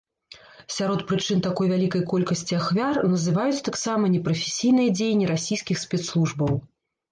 [0.75, 6.53] Сярод прычын такой вялікай колькасці ахвяр называюць таксама непрафесійныя дзеянні расійскіх спецслужбаў.